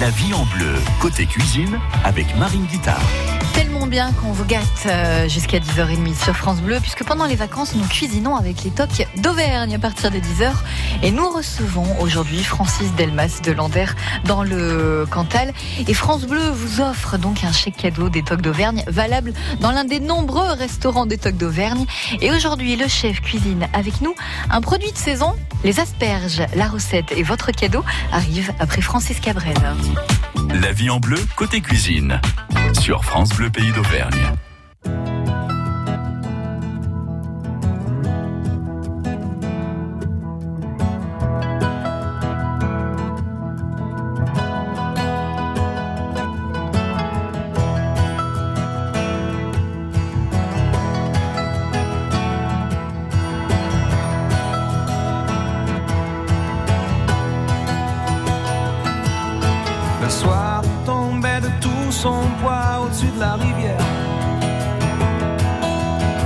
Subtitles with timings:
[0.00, 3.02] La vie en bleu, côté cuisine, avec Marine Guitard.
[3.52, 7.74] Tellement bien qu'on vous gâte euh, jusqu'à 10h30 sur France Bleu, puisque pendant les vacances,
[7.74, 10.52] nous cuisinons avec les tocs d'Auvergne à partir de 10h.
[11.02, 13.86] Et nous recevons aujourd'hui Francis Delmas de Lander
[14.24, 15.52] dans le Cantal.
[15.88, 19.84] Et France Bleu vous offre donc un chèque cadeau des tocs d'Auvergne, valable dans l'un
[19.84, 21.86] des nombreux restaurants des tocs d'Auvergne.
[22.20, 24.14] Et aujourd'hui, le chef cuisine avec nous
[24.48, 25.34] un produit de saison,
[25.64, 26.42] les asperges.
[26.54, 29.56] La recette et votre cadeau arrivent après Francis Cabrel.
[30.62, 32.20] La vie en bleu, côté cuisine,
[32.80, 34.34] sur France Bleu Pays d'Auvergne.
[60.08, 63.86] Le soir tombait de tout son poids au-dessus de la rivière.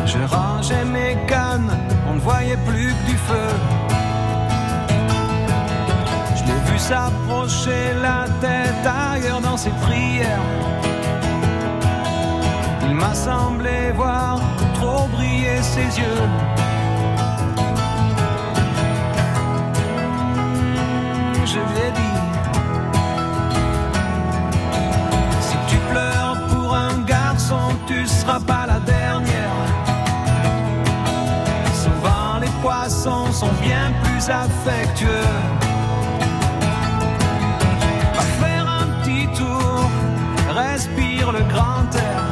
[0.07, 1.77] Je rangeais mes cannes,
[2.09, 3.51] on ne voyait plus que du feu.
[6.37, 10.47] Je l'ai vu s'approcher la tête ailleurs dans ses prières.
[12.87, 14.39] Il m'a semblé voir
[14.75, 16.52] trop briller ses yeux.
[34.23, 35.09] Plus affectueux.
[38.41, 39.91] Faire un petit tour,
[40.55, 42.32] respire le grand air.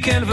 [0.00, 0.24] Qu'elle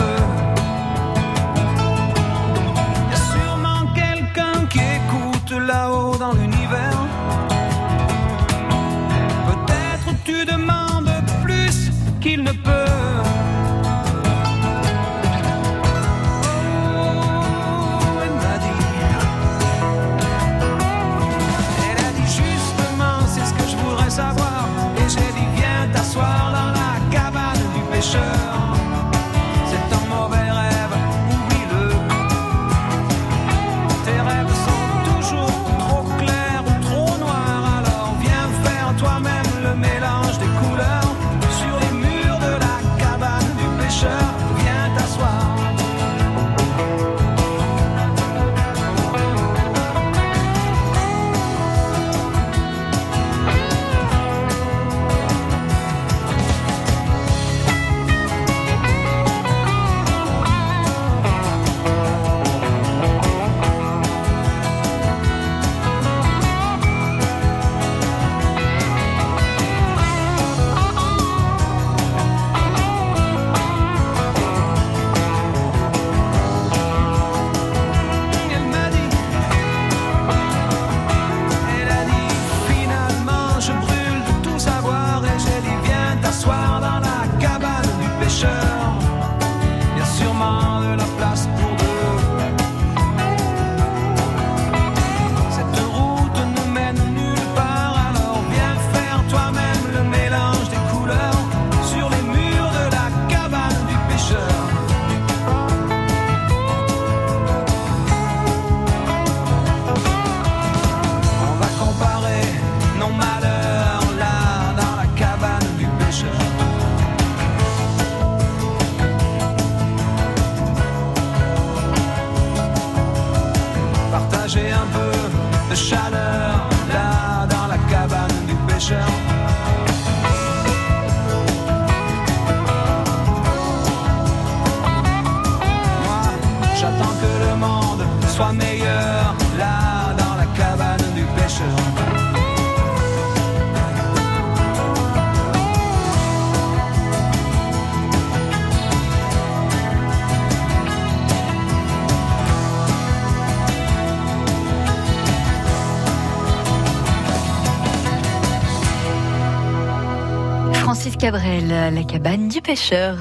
[161.19, 163.17] Cabrel, la cabane du pêcheur.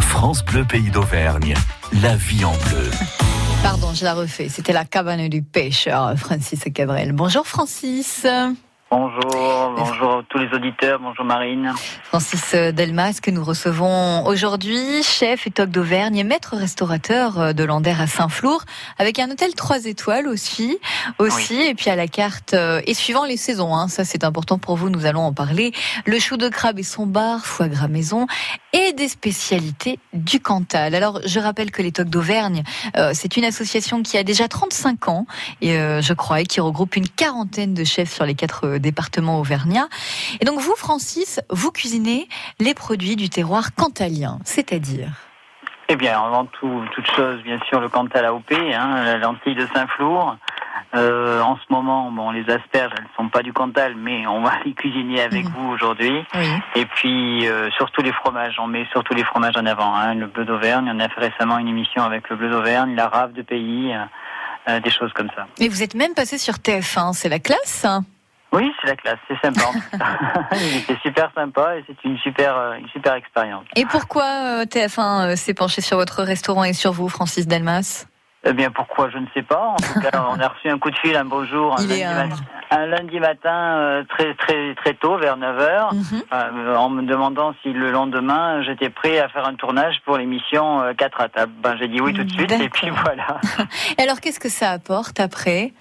[0.00, 1.54] France Bleu Pays d'Auvergne.
[2.00, 2.90] La vie en bleu.
[3.62, 4.48] Pardon, je la refais.
[4.48, 7.12] C'était la cabane du pêcheur, Francis Cabrel.
[7.12, 8.24] Bonjour Francis.
[8.90, 11.74] Bonjour, bonjour à tous les auditeurs, bonjour Marine.
[12.04, 17.94] Francis Delmas que nous recevons aujourd'hui, chef et toc d'Auvergne et maître restaurateur de Lander
[18.00, 18.64] à Saint-Flour,
[18.96, 20.78] avec un hôtel 3 étoiles aussi,
[21.18, 24.56] aussi et puis à la carte, euh, et suivant les saisons, hein, ça c'est important
[24.56, 25.72] pour vous, nous allons en parler,
[26.06, 28.26] le chou de crabe et son bar, foie gras maison,
[28.72, 30.94] et des spécialités du Cantal.
[30.94, 32.62] Alors je rappelle que les tocs d'Auvergne,
[32.96, 35.26] euh, c'est une association qui a déjà 35 ans,
[35.60, 39.40] et euh, je crois, et qui regroupe une quarantaine de chefs sur les quatre départements
[39.40, 39.88] auvergnats.
[40.40, 42.28] Et donc vous, Francis, vous cuisinez
[42.60, 45.10] les produits du terroir cantalien, c'est-à-dire
[45.88, 49.66] Eh bien, avant tout, toute chose, bien sûr, le Cantal AOP, hein, la lentille de
[49.74, 50.36] Saint-Flour.
[50.94, 54.52] Euh, en ce moment, bon, les asperges, elles sont pas du Cantal, mais on va
[54.64, 56.24] les cuisiner avec vous aujourd'hui.
[56.34, 56.48] Oui.
[56.76, 59.94] Et puis, euh, surtout les fromages, on met surtout les fromages en avant.
[59.94, 63.08] Hein, le bleu d'Auvergne, on a fait récemment une émission avec le bleu d'Auvergne, la
[63.08, 63.94] rave de pays,
[64.68, 65.46] euh, des choses comme ça.
[65.58, 68.04] Et vous êtes même passé sur TF1, c'est la classe hein
[68.52, 69.70] Oui, c'est la classe, c'est sympa.
[70.62, 73.64] était super sympa et c'est une super, euh, une super expérience.
[73.76, 78.06] Et pourquoi euh, TF1 euh, s'est penché sur votre restaurant et sur vous, Francis Delmas?
[78.44, 79.66] Eh bien, pourquoi Je ne sais pas.
[79.70, 81.82] En tout cas, on a reçu un coup de fil un beau jour, un,
[82.86, 86.22] lundi, un matin euh, très très très tôt, vers 9 heures, Mhm.
[86.32, 90.80] euh, en me demandant si le lendemain j'étais prêt à faire un tournage pour l'émission
[90.82, 91.52] euh, 4 à table.
[91.60, 93.40] Ben, j'ai dit oui tout de suite, et puis voilà.
[93.98, 95.72] Alors qu'est-ce que ça apporte après?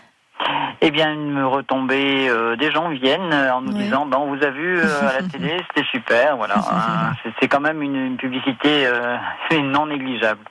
[0.81, 4.43] Eh bien, une retombée, euh, des gens viennent euh, en nous disant, ben, on vous
[4.43, 6.55] a vu euh, à la télé, c'était super, voilà.
[6.59, 9.17] Hein, c'est- c'est quand même une, une publicité euh,
[9.63, 10.41] non négligeable.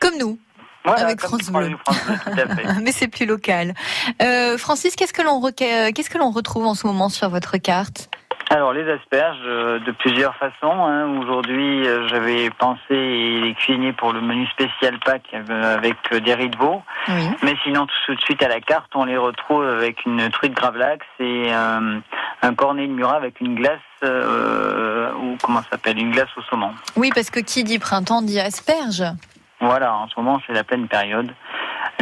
[0.00, 0.38] Comme nous,
[0.84, 1.76] Voilà, Avec France Bleu.
[1.86, 2.80] France Bleu, tout à fait.
[2.82, 3.74] mais c'est plus local.
[4.58, 8.10] Francis, qu'est-ce que l'on reca- qu'est-ce que l'on retrouve en ce moment sur votre carte?
[8.52, 10.84] Alors les asperges euh, de plusieurs façons.
[10.84, 11.06] hein.
[11.20, 16.50] Aujourd'hui, euh, j'avais pensé les cuisiner pour le menu spécial Pâques euh, avec des riz
[16.50, 16.82] de veau.
[17.08, 17.28] Oui.
[17.44, 21.06] Mais sinon, tout de suite à la carte, on les retrouve avec une truite gravlax
[21.20, 26.72] et un cornet de murat avec une glace ou comment s'appelle une glace au saumon.
[26.96, 29.04] Oui, parce que qui dit printemps dit asperge.
[29.60, 31.30] Voilà, en ce moment c'est la pleine période.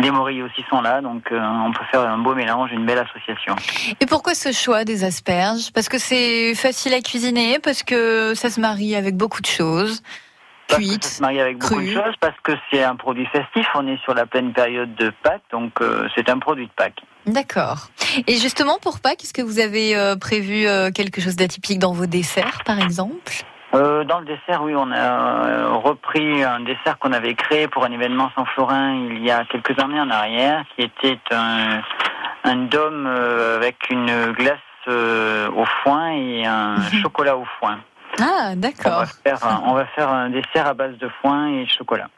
[0.01, 2.99] Les morilles aussi sont là, donc euh, on peut faire un beau mélange, une belle
[2.99, 3.57] association.
[4.01, 5.73] Et pourquoi ce choix des asperges?
[5.73, 10.03] Parce que c'est facile à cuisiner, parce que ça se marie avec beaucoup de choses.
[10.69, 11.05] Parce que ça Cuite.
[11.05, 13.67] se marie avec beaucoup de choses, parce que c'est un produit festif.
[13.75, 17.03] On est sur la pleine période de Pâques, donc euh, c'est un produit de Pâques.
[17.27, 17.89] D'accord.
[18.27, 22.07] Et justement, pour Pâques, est-ce que vous avez euh, prévu quelque chose d'atypique dans vos
[22.07, 23.33] desserts, par exemple?
[23.75, 27.85] Euh, dans le dessert, oui, on a euh, repris un dessert qu'on avait créé pour
[27.85, 31.81] un événement sans Florin il y a quelques années en arrière, qui était un,
[32.45, 37.03] un dôme euh, avec une glace au foin et un Mhm.
[37.03, 37.79] chocolat au foin.
[38.19, 39.05] Ah, d'accord.
[39.67, 42.09] on va faire un dessert à base de foin et de chocolat.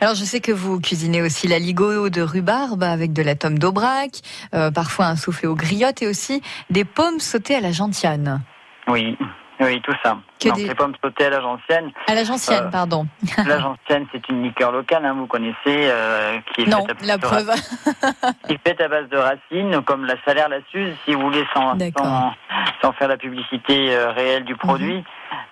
[0.00, 3.60] Alors, je sais que vous cuisinez aussi la ligo de rhubarbe avec de la tome
[3.60, 4.10] d'aubrac,
[4.54, 8.42] euh, parfois un soufflé aux griottes et aussi des pommes sautées à la gentiane.
[8.88, 9.16] Oui,
[9.60, 10.16] oui, tout ça.
[10.40, 11.90] Que Donc des- les pommes sautées à la gentienne.
[12.06, 13.06] À la gentiane, Euh, pardon.
[13.46, 17.06] La gentienne, c'est une liqueur locale, hein, vous connaissez, euh, qui est Non, faite à
[17.06, 17.50] la preuve.
[18.46, 21.46] qui est faite à base de racines, comme la salaire, la suze, si vous voulez,
[21.54, 22.34] sans, sans,
[22.82, 25.02] sans faire la publicité euh, réelle du produit.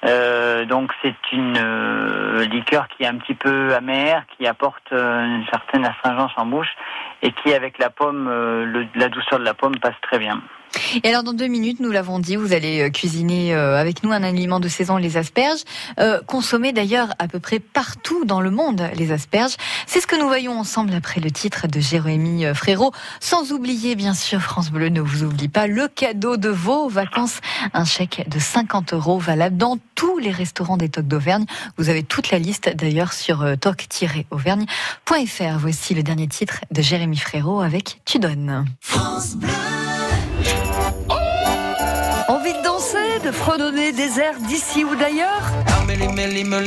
[0.05, 1.59] Euh, donc c'est une
[2.43, 6.69] liqueur qui est un petit peu amère, qui apporte une certaine astringence en bouche
[7.23, 10.41] et qui, avec la pomme, le- la douceur de la pomme passe très bien.
[11.03, 14.13] Et alors, dans deux minutes, nous l'avons dit, vous allez euh, cuisiner euh, avec nous
[14.13, 15.61] un aliment de saison, les asperges.
[15.99, 16.21] Euh,
[16.75, 19.57] d'ailleurs à peu près partout dans le monde, les asperges.
[19.87, 22.93] C'est ce que nous voyons ensemble après le titre de Jérémy euh, Frérot.
[23.21, 27.41] Sans oublier, bien sûr, France Bleu ne vous oublie pas le cadeau de vos vacances.
[27.73, 31.45] Un chèque de 50 euros valable dans tous les restaurants des Tocs d'Auvergne.
[31.77, 35.59] Vous avez toute la liste d'ailleurs sur toc-auvergne.fr.
[35.59, 38.65] Voici le dernier titre de Jérémy Frérot avec Tu donnes.
[38.95, 39.74] On envie
[42.75, 45.43] danser, de fredonner des airs d'ici ou d'ailleurs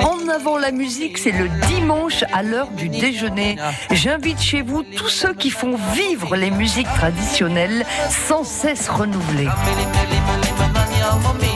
[0.02, 3.58] En avant la musique, c'est le dimanche à l'heure du déjeuner.
[3.92, 9.50] J'invite chez vous tous ceux qui font vivre les musiques traditionnelles sans cesse renouvelées.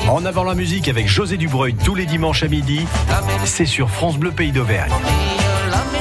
[0.09, 2.85] En avant la musique avec José Dubreuil tous les dimanches à midi,
[3.45, 4.91] c'est sur France Bleu Pays d'Auvergne.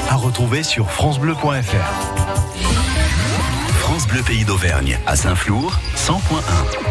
[0.09, 1.87] À retrouver sur francebleu.fr.
[3.79, 6.90] France Bleu Pays d'Auvergne à Saint-Flour 100.1.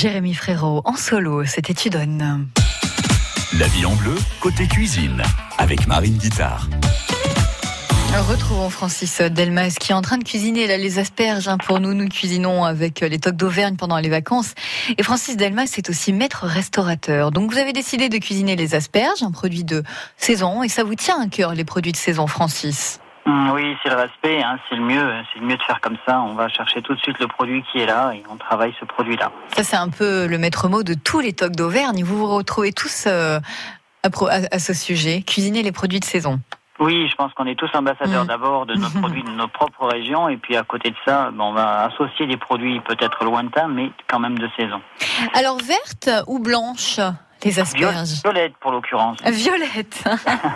[0.00, 2.46] Jérémy Frérot en solo, c'était Tu donnes.
[3.58, 5.20] La vie en bleu, côté cuisine,
[5.58, 6.68] avec Marine Guitare.
[8.28, 11.94] Retrouvons Francis Delmas qui est en train de cuisiner là, les asperges hein, pour nous.
[11.94, 14.54] Nous cuisinons avec les tocs d'Auvergne pendant les vacances.
[14.96, 17.32] Et Francis Delmas est aussi maître restaurateur.
[17.32, 19.82] Donc vous avez décidé de cuisiner les asperges, un produit de
[20.16, 20.62] saison.
[20.62, 23.00] Et ça vous tient à cœur les produits de saison, Francis?
[23.52, 25.12] Oui, c'est le respect, hein, c'est le mieux.
[25.32, 26.20] C'est le mieux de faire comme ça.
[26.20, 28.84] On va chercher tout de suite le produit qui est là et on travaille ce
[28.84, 29.30] produit-là.
[29.54, 32.02] Ça c'est un peu le maître mot de tous les tocs d'Auvergne.
[32.04, 33.38] Vous vous retrouvez tous euh,
[34.02, 35.22] à, pro- à- à ce sujet.
[35.22, 36.40] Cuisiner les produits de saison.
[36.80, 38.28] Oui, je pense qu'on est tous ambassadeurs Mm.
[38.28, 41.40] d'abord de nos produits de nos propres régions et puis à côté de ça, ben,
[41.44, 44.80] on va associer des produits peut-être lointains mais quand même de saison.
[45.34, 47.00] Alors verte ou blanche?
[47.44, 49.18] Les asperges Violette pour l'occurrence.
[49.24, 50.04] Violette.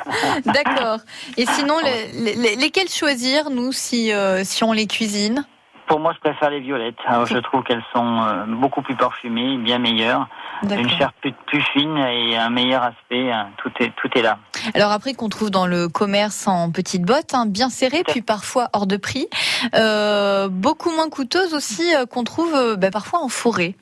[0.44, 0.98] D'accord.
[1.36, 5.44] Et sinon, les- les- lesquelles choisir, nous, si, euh, si on les cuisine?
[5.88, 6.94] Pour moi, je préfère les violettes.
[7.06, 10.26] Alors, je trouve qu'elles sont euh, beaucoup plus parfumées, bien meilleures,
[10.62, 13.30] une chair plus, plus fine et un meilleur aspect.
[13.30, 13.48] hein.
[13.58, 14.38] Tout est tout est là.
[14.74, 18.68] Alors après, qu'on trouve dans le commerce en petites bottes, hein, bien serrées, puis parfois
[18.72, 19.26] hors de prix.
[19.74, 23.74] Euh, beaucoup moins coûteuses aussi, euh, qu'on trouve bah, parfois en forêt.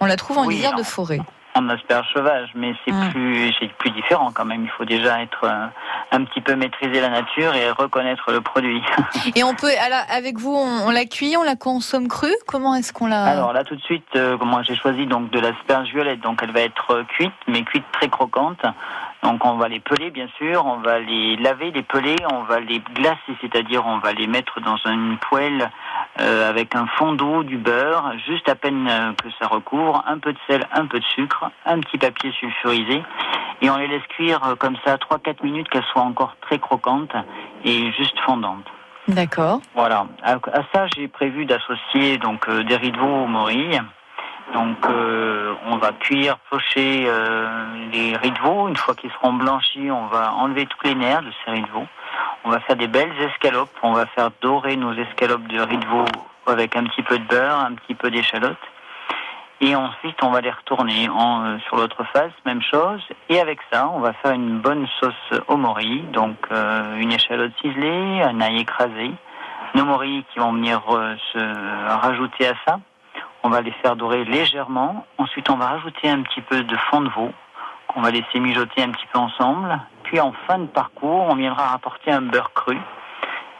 [0.00, 1.20] On la trouve en Oui, lisière de forêt.
[1.56, 4.64] En asperge sauvage, mais c'est plus c'est plus différent quand même.
[4.64, 5.66] Il faut déjà être euh,
[6.10, 8.82] un petit peu maîtriser la nature et reconnaître le produit.
[9.36, 12.34] Et on peut, alors, avec vous, on, on la cuit, on la consomme crue?
[12.46, 13.24] Comment est-ce qu'on la...
[13.24, 16.20] Alors là, tout de suite, euh, moi j'ai choisi donc de l'asperge violette.
[16.20, 18.64] Donc elle va être euh, cuite, mais cuite très croquante.
[19.24, 20.66] Donc on va les peler, bien sûr.
[20.66, 22.16] On va les laver, les peler.
[22.30, 25.70] On va les glacer, c'est-à-dire on va les mettre dans une poêle
[26.20, 30.18] euh, avec un fond d'eau, du beurre, juste à peine euh, que ça recouvre, un
[30.18, 33.02] peu de sel, un peu de sucre, un petit papier sulfurisé,
[33.62, 37.16] et on les laisse cuire euh, comme ça 3-4 minutes qu'elles soient encore très croquantes
[37.64, 38.70] et juste fondantes.
[39.08, 39.60] D'accord.
[39.74, 40.06] Voilà.
[40.22, 43.80] À, à ça, j'ai prévu d'associer donc euh, des riz de veau aux morilles.
[44.52, 48.68] Donc, euh, on va cuire, pocher euh, les riz de veau.
[48.68, 51.70] Une fois qu'ils seront blanchis, on va enlever tous les nerfs de ces riz de
[51.70, 51.86] veau.
[52.44, 53.76] On va faire des belles escalopes.
[53.82, 56.04] On va faire dorer nos escalopes de riz de veau
[56.46, 58.58] avec un petit peu de beurre, un petit peu d'échalote.
[59.60, 63.00] Et ensuite, on va les retourner en, euh, sur l'autre face, même chose.
[63.28, 66.04] Et avec ça, on va faire une bonne sauce au morilles.
[66.12, 69.12] Donc, euh, une échalote ciselée, un ail écrasé,
[69.74, 72.80] nos morilles qui vont venir euh, se rajouter à ça.
[73.46, 75.04] On va les faire dorer légèrement.
[75.18, 77.30] Ensuite, on va rajouter un petit peu de fond de veau
[77.88, 79.78] qu'on va laisser mijoter un petit peu ensemble.
[80.04, 82.78] Puis, en fin de parcours, on viendra rapporter un beurre cru.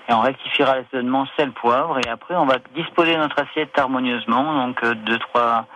[0.09, 1.99] Et on rectifiera l'assaisonnement sel, poivre.
[1.99, 4.55] Et après, on va disposer notre assiette harmonieusement.
[4.55, 5.67] Donc, euh, deux, trois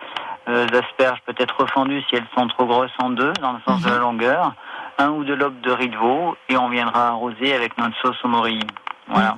[0.47, 3.89] euh, asperges peut-être refendues si elles sont trop grosses en deux, dans le sens de
[3.91, 4.53] la longueur.
[4.97, 6.35] Un ou deux lobes de riz de veau.
[6.49, 8.65] Et on viendra arroser avec notre sauce au morilles.
[9.09, 9.37] Voilà.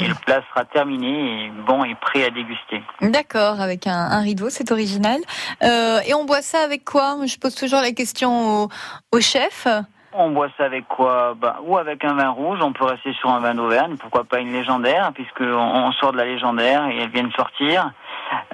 [0.00, 2.82] Et le plat sera terminé et bon et prêt à déguster.
[3.00, 5.18] D'accord, avec un, veau, c'est original.
[5.62, 7.16] Euh, et on boit ça avec quoi?
[7.26, 8.68] Je pose toujours la question au,
[9.12, 9.66] au chef.
[10.12, 11.34] On boit ça avec quoi?
[11.40, 14.40] Bah, Ou avec un vin rouge, on peut rester sur un vin d'Auvergne, pourquoi pas
[14.40, 17.92] une légendaire, puisque on, on sort de la légendaire et elle vient de sortir.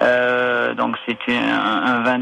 [0.01, 2.19] Euh, donc c'est un, un vin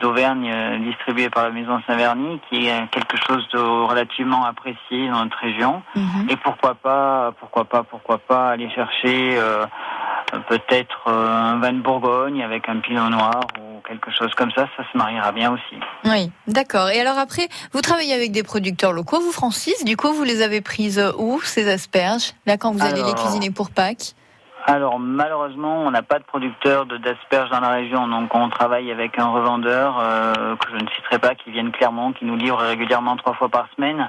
[0.00, 5.24] d'Auvergne euh, distribué par la maison Saint-Verny, qui est quelque chose de relativement apprécié dans
[5.24, 5.82] notre région.
[5.94, 6.28] Mhm.
[6.30, 9.66] Et pourquoi pas, pourquoi pas, pourquoi pas aller chercher euh,
[10.48, 14.84] peut-être un vin de Bourgogne avec un pinot noir ou quelque chose comme ça, ça
[14.90, 15.76] se mariera bien aussi.
[16.04, 16.88] Oui, d'accord.
[16.88, 20.42] Et alors après, vous travaillez avec des producteurs locaux, vous Francis, du coup vous les
[20.42, 22.32] avez prises où, ces asperges?
[22.46, 24.14] Là quand vous allez les cuisiner pour Pâques?
[24.64, 29.18] Alors malheureusement, on n'a pas de producteur d'asperges dans la région, donc on travaille avec
[29.18, 32.58] un revendeur euh, que je ne citerai pas, qui vient de Clermont, qui nous livre
[32.58, 34.08] régulièrement trois fois par semaine.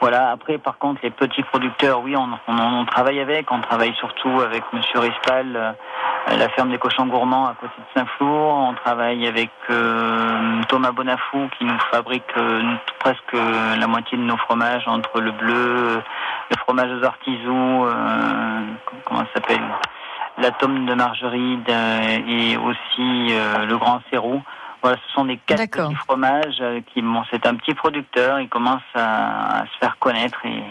[0.00, 0.32] Voilà.
[0.32, 3.50] Après, par contre, les petits producteurs, oui, on, travaille avec.
[3.50, 7.98] On travaille surtout avec Monsieur Rispal, euh, la ferme des cochons gourmands à côté de
[7.98, 8.54] Saint-Flour.
[8.54, 12.34] On travaille avec euh, Thomas Bonafou, qui nous fabrique
[12.98, 16.02] presque la moitié de nos fromages, entre le bleu,
[16.50, 17.86] le fromage aux artisous,
[19.06, 19.62] comment ça s'appelle?
[20.38, 24.42] La tome de margeride euh, et aussi euh, le grand sérou.
[24.82, 28.48] Voilà, ce sont des quatre petits fromages euh, qui, bon, c'est un petit producteur, il
[28.48, 30.62] commence à, à se faire connaître et,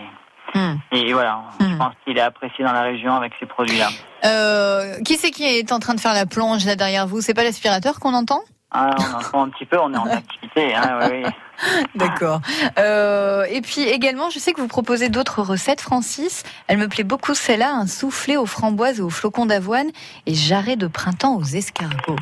[0.54, 0.76] Hmm.
[0.94, 1.78] et voilà, je Hmm.
[1.80, 3.90] pense qu'il est apprécié dans la région avec ces produits-là.
[4.24, 7.20] Euh, Qui c'est qui est en train de faire la plonge là derrière vous?
[7.20, 8.40] C'est pas l'aspirateur qu'on entend?
[8.72, 11.30] Ah, on entend un petit peu, on est en activité, hein, oui, oui.
[11.96, 12.42] D'accord.
[12.80, 16.44] Euh, et puis également, je sais que vous proposez d'autres recettes, Francis.
[16.68, 19.88] Elle me plaît beaucoup celle-là, un soufflé aux framboises et aux flocons d'avoine
[20.26, 22.16] et jarret de printemps aux escargots.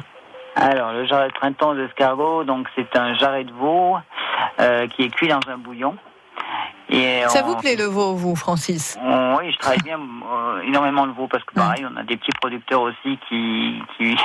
[0.56, 3.96] Alors, le jarret de printemps d'escargot, donc c'est un jarret de veau
[4.60, 5.96] euh, qui est cuit dans un bouillon.
[6.90, 8.98] Et Ça on- vous plaît le veau, vous, Francis?
[9.02, 9.10] On-
[9.44, 12.32] oui, je travaille bien euh, énormément le veau parce que pareil, on a des petits
[12.40, 13.82] producteurs aussi qui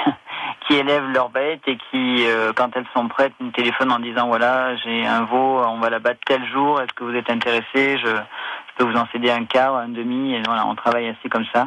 [0.66, 4.28] qui, élèvent leurs bêtes et qui, euh, quand elles sont prêtes, nous téléphonent en disant
[4.28, 7.98] voilà, j'ai un veau, on va la battre tel jour, est-ce que vous êtes intéressé
[7.98, 8.08] je,
[8.76, 11.66] peux vous en céder un quart, un demi, et voilà, on travaille assez comme ça.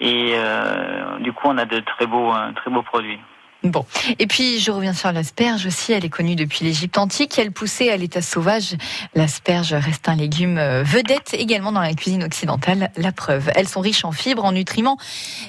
[0.00, 3.20] Et euh, du coup, on a de très beaux, très beaux produits.
[3.64, 3.84] Bon.
[4.18, 5.92] Et puis, je reviens sur l'asperge aussi.
[5.92, 7.38] Elle est connue depuis l'Égypte antique.
[7.38, 8.76] Elle poussait à l'état sauvage.
[9.14, 12.90] L'asperge reste un légume euh, vedette également dans la cuisine occidentale.
[12.96, 13.50] La preuve.
[13.54, 14.98] Elles sont riches en fibres, en nutriments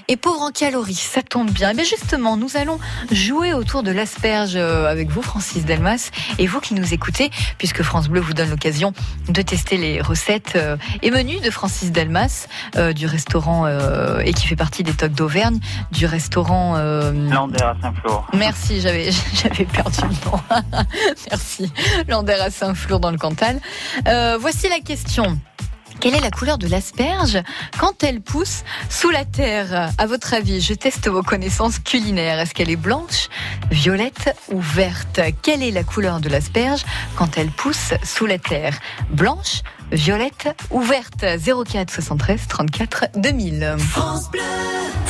[0.07, 0.93] et pauvres en calories.
[0.95, 1.71] Ça tombe bien.
[1.71, 2.79] Et bien justement, nous allons
[3.11, 7.83] jouer autour de l'asperge euh, avec vous, Francis Delmas, et vous qui nous écoutez, puisque
[7.83, 8.93] France Bleu vous donne l'occasion
[9.29, 12.47] de tester les recettes euh, et menus de Francis Delmas,
[12.93, 15.59] du restaurant euh, et qui fait partie des Tocs d'Auvergne,
[15.91, 17.11] du restaurant euh,
[18.33, 20.39] Merci, j'avais j'avais perdu le nom.
[21.31, 21.71] Merci.
[22.07, 23.59] Lander à Saint-Flour dans le Cantal.
[24.07, 25.39] Euh, voici la question.
[25.99, 27.41] Quelle est la couleur de l'asperge
[27.79, 29.91] quand elle pousse sous la terre?
[29.97, 32.39] À votre avis, je teste vos connaissances culinaires.
[32.39, 33.29] Est-ce qu'elle est blanche,
[33.71, 35.21] violette ou verte?
[35.41, 36.83] Quelle est la couleur de l'asperge
[37.15, 38.77] quand elle pousse sous la terre?
[39.09, 43.75] Blanche, violette ou verte 04 73 34 2000.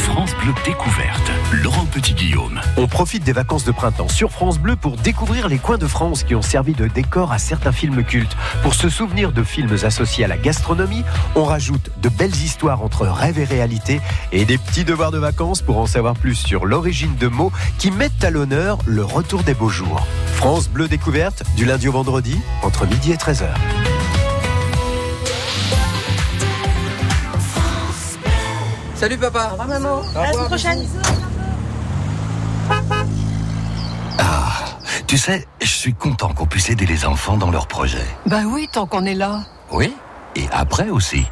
[0.06, 1.32] France Bleu Découverte.
[1.64, 2.62] Laurent Petit-Guillaume.
[2.78, 6.24] On profite des vacances de printemps sur France Bleu pour découvrir les coins de France
[6.24, 8.36] qui ont servi de décor à certains films cultes.
[8.62, 11.04] Pour se souvenir de films associés à la gastronomie,
[11.36, 14.00] on rajoute de belles histoires entre rêve et réalité
[14.32, 17.92] et des petits devoirs de vacances pour en savoir plus sur l'origine de mots qui
[17.92, 20.06] mettent à l'honneur le retour des beaux jours.
[20.34, 23.50] France Bleu Découverte, du lundi au vendredi, entre midi et 13h.
[28.96, 29.50] Salut papa.
[29.50, 30.02] Au revoir maman.
[30.16, 30.88] À la semaine prochaine.
[34.18, 34.54] Ah,
[35.08, 38.08] tu sais, je suis content qu'on puisse aider les enfants dans leurs projets.
[38.26, 39.42] Bah oui, tant qu'on est là.
[39.72, 39.94] Oui,
[40.36, 41.26] et après aussi.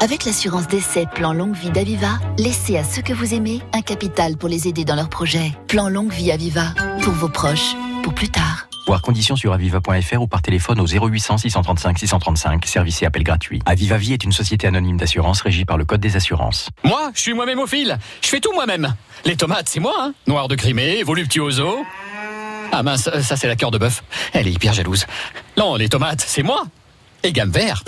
[0.00, 4.36] Avec l'assurance d'essai Plan Longue Vie d'Aviva, laissez à ceux que vous aimez un capital
[4.36, 5.52] pour les aider dans leurs projets.
[5.66, 6.66] Plan Longue Vie Aviva,
[7.02, 8.67] pour vos proches, pour plus tard.
[8.88, 13.60] Voir conditions sur aviva.fr ou par téléphone au 0800 635 635, service et appel gratuit.
[13.66, 16.70] Aviva Vie est une société anonyme d'assurance régie par le Code des assurances.
[16.84, 17.98] Moi, je suis moi-même au fil.
[18.22, 18.94] Je fais tout moi-même.
[19.26, 20.14] Les tomates, c'est moi, hein.
[20.26, 21.84] Noir de Crimée, voluptuoso.
[22.72, 24.02] Ah mince, ça c'est la cœur de bœuf.
[24.32, 25.04] Elle est hyper jalouse.
[25.58, 26.64] Non, les tomates, c'est moi.
[27.24, 27.84] Et gamme vert.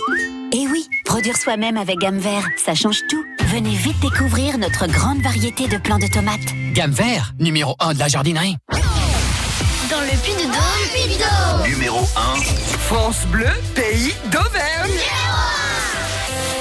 [0.52, 3.24] Et oui, produire soi-même avec gamme vert, ça change tout.
[3.46, 6.74] Venez vite découvrir notre grande variété de plants de tomates.
[6.74, 8.58] Gamme vert, numéro 1 de la jardinerie.
[9.90, 12.04] Dans le Puy-de-Dôme, Numéro 1.
[12.78, 14.90] France Bleu, pays d'Auvergne.
[14.92, 16.59] If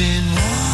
[0.00, 0.69] been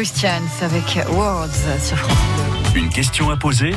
[0.00, 2.74] Christians avec Words sur France.
[2.74, 3.74] Une question à poser?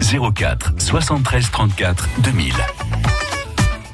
[0.00, 2.54] 04 73 34 2000.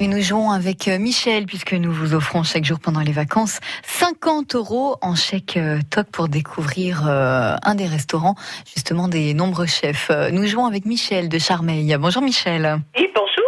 [0.01, 3.61] Et nous jouons avec euh, Michel, puisque nous vous offrons chaque jour pendant les vacances
[3.85, 8.35] 50 euros en chèque euh, TOC pour découvrir euh, un des restaurants,
[8.67, 10.11] justement des nombreux chefs.
[10.31, 11.97] Nous jouons avec Michel de Charmeil.
[11.99, 12.83] Bonjour Michel.
[12.99, 13.48] Oui, bonjour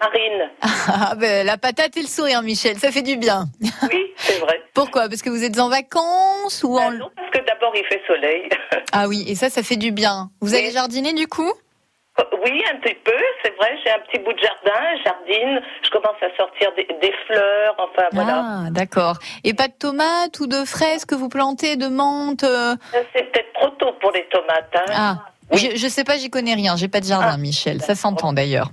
[0.00, 0.50] Marine.
[0.88, 3.46] Ah, ben, la patate et le sourire, Michel, ça fait du bien.
[3.90, 4.62] Oui, c'est vrai.
[4.74, 5.08] Pourquoi?
[5.08, 6.92] Parce que vous êtes en vacances ou en...
[6.92, 8.48] non, parce que d'abord il fait soleil.
[8.92, 10.30] ah oui, et ça, ça fait du bien.
[10.40, 11.52] Vous allez jardiner du coup?
[12.44, 13.76] Oui, un petit peu, c'est vrai.
[13.84, 15.60] J'ai un petit bout de jardin, jardine.
[15.82, 18.44] Je commence à sortir des, fleurs, enfin voilà.
[18.44, 19.18] Ah, d'accord.
[19.44, 22.74] Et pas de tomates ou de fraises que vous plantez, de menthe euh
[23.14, 24.74] C'est peut-être trop tôt pour les tomates.
[24.74, 24.92] Hein.
[24.94, 25.16] Ah.
[25.52, 26.76] Je, sais pas, j'y connais rien.
[26.76, 27.36] J'ai pas de jardin, ah.
[27.36, 27.80] Michel.
[27.82, 28.72] Ça s'entend d'ailleurs.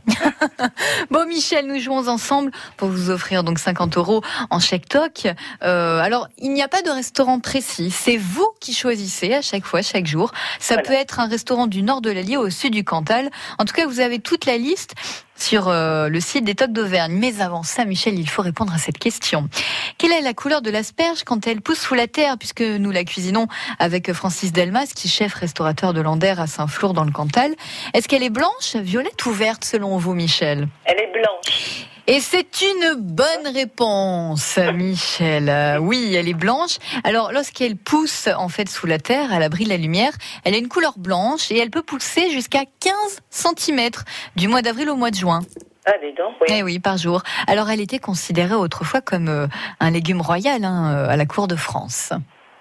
[1.11, 5.27] bon, Michel, nous jouons ensemble pour vous offrir donc 50 euros en chèque toc.
[5.63, 7.91] Euh, alors, il n'y a pas de restaurant précis.
[7.91, 10.31] C'est vous qui choisissez à chaque fois, chaque jour.
[10.59, 13.29] Ça peut être un restaurant du nord de l'Allier au sud du Cantal.
[13.59, 14.95] En tout cas, vous avez toute la liste
[15.35, 17.13] sur euh, le site des Tocs d'Auvergne.
[17.13, 19.49] Mais avant ça, Michel, il faut répondre à cette question.
[19.97, 22.37] Quelle est la couleur de l'asperge quand elle pousse sous la terre?
[22.37, 23.47] Puisque nous la cuisinons
[23.79, 27.53] avec Francis Delmas, qui est chef restaurateur de Lander à Saint-Flour dans le Cantal.
[27.93, 30.67] Est-ce qu'elle est blanche, violette ou verte selon vous, Michel?
[30.85, 31.87] Elle est blanche.
[32.05, 35.47] Et c'est une bonne réponse, Michel.
[35.47, 36.77] Euh, oui, elle est blanche.
[37.05, 40.11] Alors, lorsqu'elle pousse en fait sous la terre, à l'abri de la lumière,
[40.43, 43.89] elle a une couleur blanche et elle peut pousser jusqu'à 15 cm
[44.35, 45.43] du mois d'avril au mois de juin.
[45.85, 46.47] Ah, donc, oui.
[46.49, 47.23] Eh oui, par jour.
[47.47, 49.47] Alors, elle était considérée autrefois comme euh,
[49.79, 52.11] un légume royal hein, euh, à la cour de France.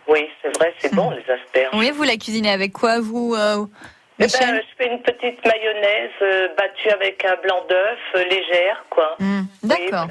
[0.07, 1.75] Oui, c'est vrai, c'est bon, les asperges.
[1.75, 3.35] Oui, vous la cuisinez avec quoi, vous
[4.25, 8.85] eh ben, je fais une petite mayonnaise euh, battue avec un blanc d'œuf, euh, légère,
[8.91, 9.17] quoi.
[9.19, 10.09] Hmm, d'accord.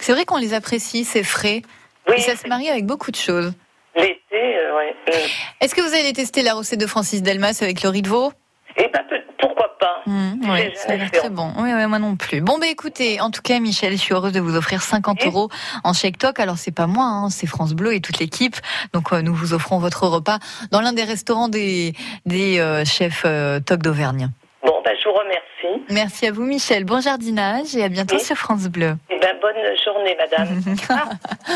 [0.00, 1.62] C'est vrai qu'on les apprécie, c'est frais.
[2.08, 3.52] Oui, et ça se marie avec beaucoup de choses.
[3.96, 4.94] L'été, euh, ouais.
[5.06, 5.28] Hmm.
[5.60, 8.32] Est-ce que vous allez tester la recette de Francis Delmas avec le riz de veau?
[8.76, 9.02] Eh ben,
[9.38, 11.52] pourquoi pas mmh, Oui, ça a l'air très bon.
[11.58, 12.40] Oui, moi non plus.
[12.40, 15.48] Bon, ben écoutez, en tout cas, Michel, je suis heureuse de vous offrir 50 euros
[15.84, 16.40] en chèque toc.
[16.40, 18.56] Alors, c'est pas moi, hein, c'est France Bleu et toute l'équipe.
[18.92, 20.38] Donc, euh, nous vous offrons votre repas
[20.72, 21.92] dans l'un des restaurants des,
[22.26, 24.30] des euh, chefs euh, toc d'Auvergne.
[24.64, 25.84] Bon, ben, je vous remercie.
[25.90, 26.84] Merci à vous, Michel.
[26.84, 28.96] Bon jardinage et à bientôt sur France Bleu.
[29.10, 30.62] Eh ben, bonne journée, madame.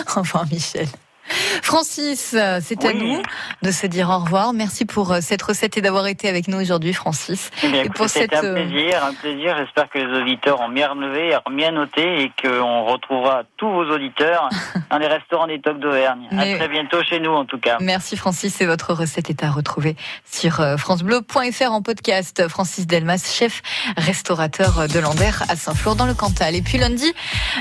[0.16, 0.86] Au revoir, Michel.
[1.62, 3.22] Francis, c'est à nous
[3.62, 4.52] de se dire au revoir.
[4.52, 7.50] Merci pour euh, cette recette et d'avoir été avec nous aujourd'hui, Francis.
[7.62, 9.56] Eh bien, pour cette un euh, plaisir, un plaisir.
[9.58, 14.48] J'espère que les auditeurs ont bien relevé, bien noté et qu'on retrouvera tous vos auditeurs
[14.90, 16.28] dans les restaurants des Tocs d'Auvergne.
[16.32, 17.78] À très bientôt chez nous, en tout cas.
[17.80, 18.60] Merci, Francis.
[18.60, 22.48] Et votre recette est à retrouver sur euh, francebleu.fr en podcast.
[22.48, 23.62] Francis Delmas, chef
[23.96, 26.54] restaurateur de Lambert à Saint-Flour dans le Cantal.
[26.54, 27.12] Et puis lundi,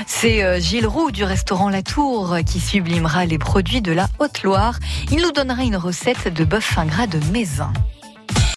[0.06, 4.78] c'est Gilles Roux du restaurant La Tour qui sublimera les de la Haute-Loire.
[5.10, 7.72] Il nous donnera une recette de bœuf fin gras de Mézin.